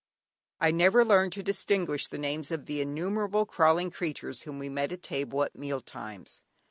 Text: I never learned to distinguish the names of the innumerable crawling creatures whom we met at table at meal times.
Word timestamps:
I 0.59 0.71
never 0.71 1.05
learned 1.05 1.31
to 1.33 1.43
distinguish 1.43 2.07
the 2.07 2.17
names 2.17 2.49
of 2.49 2.65
the 2.65 2.81
innumerable 2.81 3.45
crawling 3.45 3.91
creatures 3.91 4.41
whom 4.41 4.57
we 4.57 4.67
met 4.67 4.91
at 4.91 5.03
table 5.03 5.43
at 5.43 5.55
meal 5.55 5.79
times. 5.79 6.41